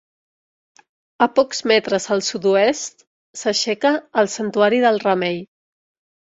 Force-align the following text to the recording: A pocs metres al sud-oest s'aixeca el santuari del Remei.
A 1.25 1.27
pocs 1.39 1.59
metres 1.71 2.07
al 2.15 2.23
sud-oest 2.27 3.05
s'aixeca 3.43 3.93
el 4.23 4.31
santuari 4.37 4.81
del 4.87 4.99
Remei. 5.07 5.39